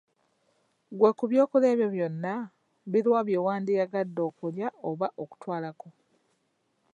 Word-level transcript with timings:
Ggwe 0.93 1.09
ku 1.17 1.23
by'okulya 1.31 1.67
ebyo 1.73 1.87
byonna 1.95 2.33
biluwa 2.91 3.21
byewandyagadde 3.27 4.21
okulya 4.29 4.67
oba 4.89 5.07
okutwalako? 5.23 5.87